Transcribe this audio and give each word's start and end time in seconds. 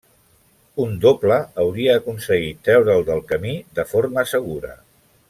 Un 0.85 0.95
doble 1.03 1.37
hauria 1.63 1.97
aconseguit 2.01 2.63
treure'l 2.69 3.05
del 3.11 3.23
camí 3.33 3.53
de 3.81 3.87
forma 3.95 4.25
segura. 4.37 4.73